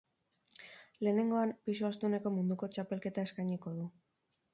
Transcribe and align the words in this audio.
Lehenengoan, 1.07 1.53
pisu 1.69 1.87
astuneko 1.89 2.31
munduko 2.39 2.71
txapelketa 2.77 3.27
eskainiko 3.29 3.75
du. 3.77 3.87